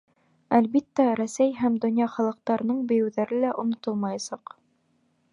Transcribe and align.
Әлбиттә, 0.59 1.03
Рәсәй 1.19 1.51
һәм 1.59 1.75
донъя 1.83 2.07
халыҡтарының 2.13 2.79
бейеүҙәре 2.91 3.43
лә 3.43 3.51
онотолмаясаҡ. 3.65 4.55